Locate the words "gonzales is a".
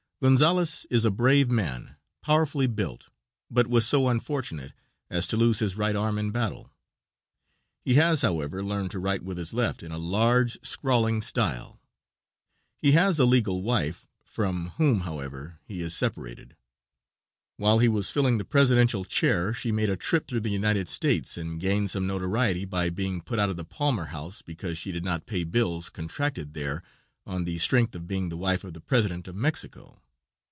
0.23-1.09